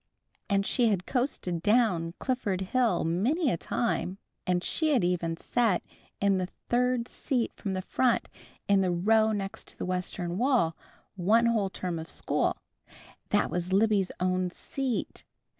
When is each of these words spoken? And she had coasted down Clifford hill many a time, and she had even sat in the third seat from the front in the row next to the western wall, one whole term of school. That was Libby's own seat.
And 0.49 0.65
she 0.65 0.87
had 0.87 1.05
coasted 1.05 1.61
down 1.61 2.15
Clifford 2.17 2.61
hill 2.61 3.03
many 3.03 3.51
a 3.51 3.55
time, 3.57 4.17
and 4.47 4.63
she 4.63 4.93
had 4.93 5.03
even 5.03 5.37
sat 5.37 5.83
in 6.19 6.39
the 6.39 6.47
third 6.69 7.07
seat 7.07 7.53
from 7.53 7.73
the 7.75 7.83
front 7.83 8.27
in 8.67 8.81
the 8.81 8.89
row 8.89 9.31
next 9.31 9.67
to 9.67 9.77
the 9.77 9.85
western 9.85 10.39
wall, 10.39 10.75
one 11.15 11.45
whole 11.45 11.69
term 11.69 11.99
of 11.99 12.09
school. 12.09 12.57
That 13.29 13.51
was 13.51 13.73
Libby's 13.73 14.11
own 14.19 14.49
seat. 14.49 15.23